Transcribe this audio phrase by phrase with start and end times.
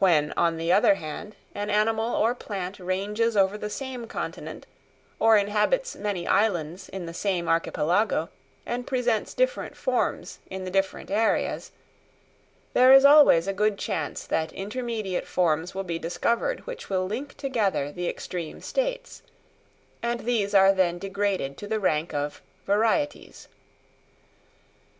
[0.00, 4.66] When, on the other hand, an animal or plant ranges over the same continent,
[5.20, 8.30] or inhabits many islands in the same archipelago,
[8.66, 11.70] and presents different forms in the different areas,
[12.72, 17.36] there is always a good chance that intermediate forms will be discovered which will link
[17.36, 19.22] together the extreme states;
[20.02, 23.46] and these are then degraded to the rank of varieties.